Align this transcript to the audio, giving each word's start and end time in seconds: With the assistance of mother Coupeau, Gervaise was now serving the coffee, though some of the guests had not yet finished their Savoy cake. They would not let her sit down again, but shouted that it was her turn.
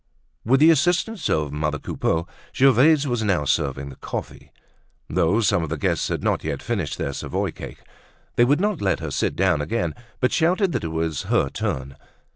With 0.43 0.59
the 0.61 0.71
assistance 0.71 1.29
of 1.29 1.51
mother 1.53 1.77
Coupeau, 1.77 2.25
Gervaise 2.55 3.05
was 3.05 3.21
now 3.21 3.45
serving 3.45 3.89
the 3.89 3.97
coffee, 3.97 4.51
though 5.07 5.41
some 5.41 5.61
of 5.61 5.69
the 5.69 5.77
guests 5.77 6.07
had 6.07 6.23
not 6.23 6.43
yet 6.43 6.63
finished 6.63 6.97
their 6.97 7.13
Savoy 7.13 7.51
cake. 7.51 7.83
They 8.35 8.43
would 8.45 8.59
not 8.59 8.81
let 8.81 8.99
her 8.99 9.11
sit 9.11 9.35
down 9.35 9.61
again, 9.61 9.93
but 10.19 10.31
shouted 10.31 10.71
that 10.71 10.83
it 10.85 10.87
was 10.87 11.21
her 11.29 11.49
turn. 11.51 11.97